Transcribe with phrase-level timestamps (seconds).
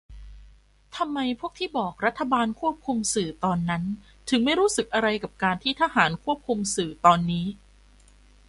[0.95, 3.83] ทำไมพวกที่บอก รัฐบาลควบคุมสื่อตอนนั้น
[4.29, 7.45] ถึงไม่รู้สึกอะไรกับการที่ทหารควบคุมสื่อตอนนี้?